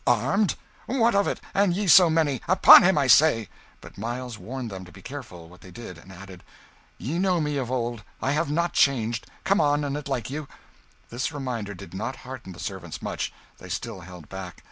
[0.07, 0.55] "Armed!
[0.87, 2.41] What of it, and ye so many?
[2.47, 3.49] Upon him, I say!"
[3.81, 6.43] But Miles warned them to be careful what they did, and added
[6.97, 10.47] "Ye know me of old I have not changed; come on, an' it like you."
[11.11, 14.59] This reminder did not hearten the servants much; they still held back.